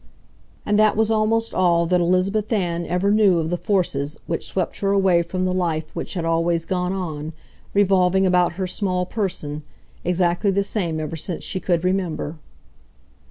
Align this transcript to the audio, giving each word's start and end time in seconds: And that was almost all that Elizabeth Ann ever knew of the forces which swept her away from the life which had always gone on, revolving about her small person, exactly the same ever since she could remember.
And 0.65 0.79
that 0.79 0.97
was 0.97 1.11
almost 1.11 1.53
all 1.53 1.85
that 1.85 2.01
Elizabeth 2.01 2.51
Ann 2.51 2.87
ever 2.87 3.11
knew 3.11 3.37
of 3.37 3.51
the 3.51 3.55
forces 3.59 4.17
which 4.25 4.47
swept 4.47 4.79
her 4.79 4.89
away 4.89 5.21
from 5.21 5.45
the 5.45 5.53
life 5.53 5.95
which 5.95 6.15
had 6.15 6.25
always 6.25 6.65
gone 6.65 6.91
on, 6.91 7.33
revolving 7.75 8.25
about 8.25 8.53
her 8.53 8.65
small 8.65 9.05
person, 9.05 9.61
exactly 10.03 10.49
the 10.49 10.63
same 10.63 10.99
ever 10.99 11.15
since 11.15 11.43
she 11.43 11.59
could 11.59 11.83
remember. 11.83 12.39